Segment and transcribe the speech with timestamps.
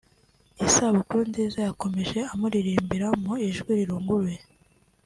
[0.67, 4.41] Isabukuru nziza” yakomeje amuririmbira mu ijwi riyunguruye